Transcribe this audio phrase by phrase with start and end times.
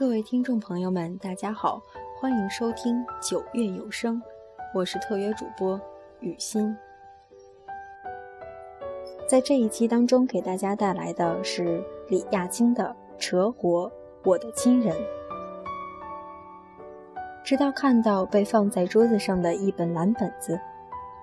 [0.00, 1.78] 各位听众朋友们，大家好，
[2.18, 4.18] 欢迎收听九月有声，
[4.74, 5.78] 我是特约主播
[6.20, 6.74] 雨欣。
[9.28, 13.92] 在这一期当中，给大家带来的是李亚青的《扯火
[14.24, 14.96] 我的亲人》。
[17.44, 20.58] 直到看到被放在桌子上的一本蓝本子，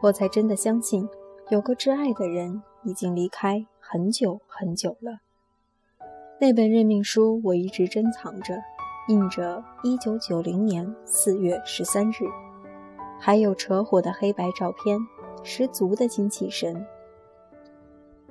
[0.04, 1.09] 我才真的相信，
[1.50, 5.21] 有个挚爱的人已经离开很久很久了。
[6.39, 8.61] 那本任命书我一直珍藏着，
[9.07, 12.25] 印着一九九零年四月十三日，
[13.18, 15.00] 还有扯火的黑白照片，
[15.43, 16.86] 十足的精气神。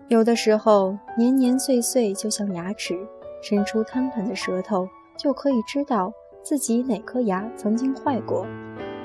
[0.09, 2.95] 有的时候年年岁岁就像牙齿，
[3.43, 4.87] 伸出贪婪的舌头
[5.19, 6.13] 就可以知道
[6.43, 8.47] 自己哪颗牙曾经坏过，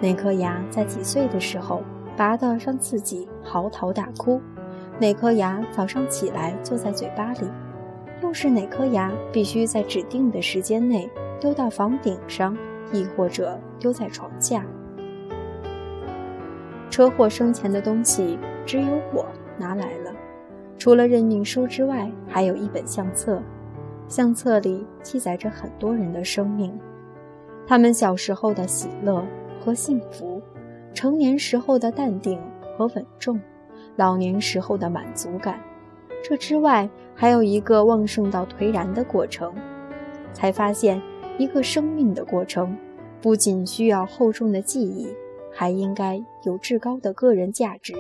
[0.01, 1.81] 哪颗牙在几岁的时候
[2.17, 4.41] 拔得让自己嚎啕大哭，
[4.99, 7.49] 哪颗牙早上起来就在嘴巴里。
[8.21, 11.09] 又是哪颗牙必须在指定的时间内
[11.41, 12.55] 丢到房顶上，
[12.93, 14.63] 亦或者丢在床下？
[16.91, 19.25] 车祸生前的东西只有我
[19.57, 20.13] 拿来了，
[20.77, 23.41] 除了任命书之外，还有一本相册。
[24.07, 26.77] 相册里记载着很多人的生命，
[27.65, 29.25] 他们小时候的喜乐
[29.59, 30.39] 和幸福，
[30.93, 32.39] 成年时候的淡定
[32.77, 33.39] 和稳重，
[33.95, 35.59] 老年时候的满足感。
[36.23, 39.51] 这之外，还有一个旺盛到颓然的过程，
[40.33, 41.01] 才发现，
[41.37, 42.77] 一个生命的过程，
[43.21, 45.07] 不仅需要厚重的记忆，
[45.51, 47.93] 还应该有至高的个人价值。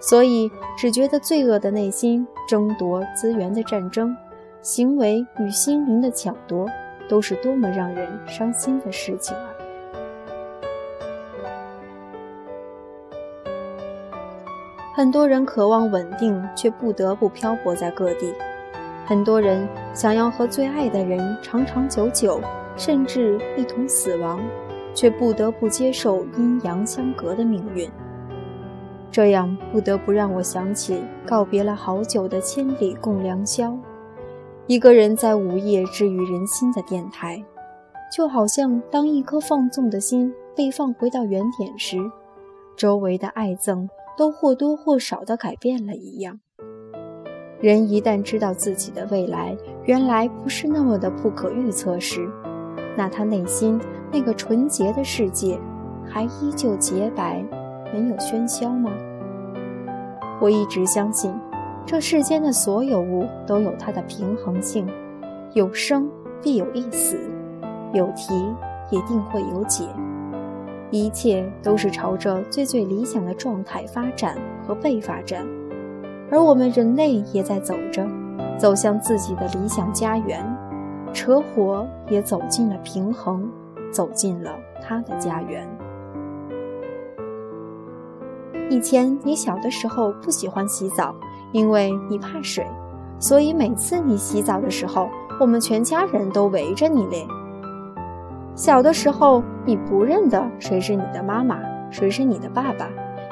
[0.00, 4.16] 所以，只觉得罪恶的内心、争夺资源的战争、
[4.62, 6.68] 行为与心灵的抢夺，
[7.08, 9.54] 都是多么让人伤心的事情啊！
[14.94, 18.32] 很多人渴望稳定，却不得不漂泊在各地；
[19.04, 19.66] 很多人
[19.98, 22.40] 想要和最爱的人长长久久，
[22.76, 24.40] 甚至一同死亡，
[24.94, 27.90] 却不得不接受阴阳相隔的命运。
[29.10, 33.70] 这样不得不让我想起告别了好久的《千里共良宵》，
[34.68, 37.44] 一个人在午夜治愈人心的电台，
[38.16, 41.98] 就好像当一颗放纵的心被放回到原点时，
[42.76, 43.88] 周围的爱憎。
[44.16, 46.40] 都或多或少地改变了一样。
[47.60, 52.28] 人一旦知道自己的未来原来不是那么的不可预测时，
[52.96, 53.80] 那他内心
[54.12, 55.58] 那个纯洁的世界
[56.06, 57.44] 还依旧洁白，
[57.92, 58.92] 没有喧嚣吗？
[60.40, 61.34] 我一直相信，
[61.84, 64.86] 这世间的所有物都有它的平衡性，
[65.52, 66.08] 有生
[66.40, 67.18] 必有一死，
[67.92, 68.34] 有提
[68.88, 69.84] 也定会有解。
[70.92, 75.44] 一切都是朝着最最理想的状态发展和被发展，
[76.30, 78.06] 而我们人类也在走着，
[78.58, 80.44] 走向自己的理想家园。
[81.12, 83.48] 车火也走进了平衡，
[83.90, 84.50] 走进了
[84.82, 85.66] 他的家园。
[88.68, 91.14] 以前你小的时候不喜欢洗澡，
[91.52, 92.66] 因为你怕水，
[93.18, 95.08] 所以每次你洗澡的时候，
[95.40, 97.26] 我们全家人都围着你嘞。
[98.54, 101.58] 小的时候，你不认得谁是你的妈妈，
[101.90, 102.86] 谁是你的爸爸，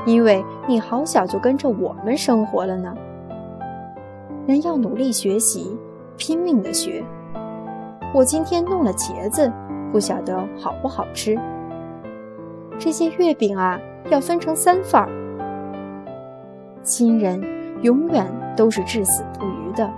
[0.07, 2.95] 因为你好小就跟着我们生活了呢。
[4.47, 5.77] 人要努力学习，
[6.17, 7.05] 拼命的学。
[8.15, 9.53] 我今天弄了茄子，
[9.93, 11.37] 不晓得好不好吃。
[12.79, 13.79] 这些月饼啊，
[14.09, 15.09] 要分成三份儿。
[16.83, 17.43] 亲人
[17.83, 18.25] 永远
[18.57, 19.91] 都是至死不渝的，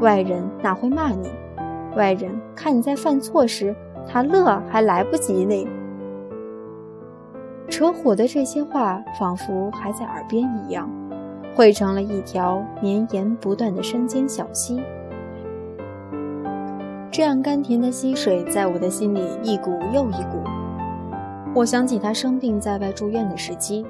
[0.00, 1.30] 外人哪会骂你？
[1.96, 3.74] 外人看你在犯错时。
[4.06, 5.66] 他乐还来不及呢。
[7.68, 10.88] 扯火的这些话仿佛还在耳边一样，
[11.54, 14.80] 汇成了一条绵延不断的山间小溪。
[17.10, 20.42] 这样甘甜的溪水在我的心里一股又一股。
[21.54, 23.86] 我想起他生病在外住院的时机，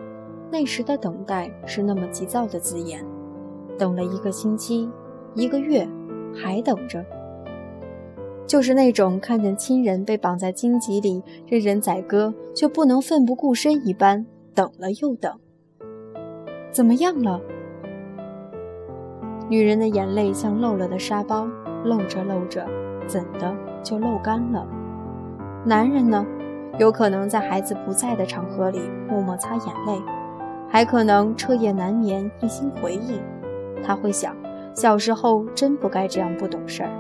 [0.51, 3.05] 那时的等待是那么急躁的字眼，
[3.79, 4.91] 等了一个星期，
[5.35, 5.89] 一个月，
[6.35, 7.05] 还等着。
[8.47, 15.33] 就是那种看见亲人被绑在荆棘里任人宰割，却不能奋不顾身一般，等了又等。
[16.71, 17.41] 怎么样了？
[19.49, 21.47] 女人的眼泪像漏了的沙包，
[21.85, 22.67] 漏着漏着，
[23.07, 24.67] 怎的就漏干了？
[25.65, 26.27] 男人呢？
[26.77, 30.03] 有可能在孩子不在的场合里默默擦眼泪，
[30.69, 33.21] 还可能彻夜难眠，一心回忆。
[33.81, 34.35] 他会想，
[34.75, 36.91] 小时候真不该这样不懂事儿。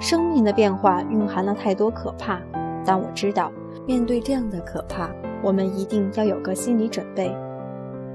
[0.00, 2.40] 生命的变化蕴含了太多可怕，
[2.86, 3.52] 但我知道，
[3.86, 5.10] 面对这样的可怕，
[5.42, 7.30] 我们一定要有个心理准备。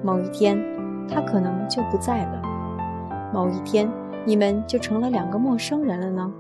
[0.03, 0.59] 某一天，
[1.07, 2.41] 他可能就不在了；
[3.31, 3.87] 某一天，
[4.25, 6.33] 你们就成了两个陌生人了呢。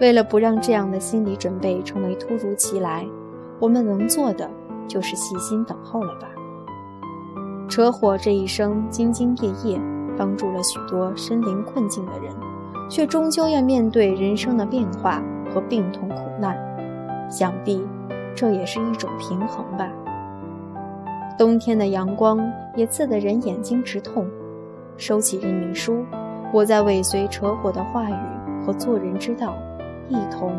[0.00, 3.06] 为了不让这样的心理准备成为突如其来，
[3.60, 4.50] 我们能做的
[4.88, 6.28] 就是细心等候了吧。
[7.68, 9.80] 车火这一生兢兢业业，
[10.16, 12.32] 帮助了许多身临困境的人，
[12.88, 16.56] 却终究要面对人生的变化和病痛苦难。
[17.30, 17.86] 想必
[18.34, 19.88] 这也是一种平衡吧。
[21.36, 22.40] 冬天的阳光
[22.74, 24.26] 也刺得人眼睛直痛。
[24.96, 26.04] 收起任命书，
[26.52, 28.14] 我在尾随扯火的话语
[28.64, 29.54] 和做人之道，
[30.08, 30.52] 一同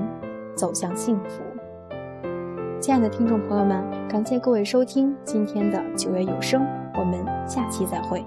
[0.56, 1.42] 走向幸福。
[2.80, 6.66] 亲爱的听众朋友们，感谢各位收听今天的九月有声。
[6.98, 8.24] 我们下期再会。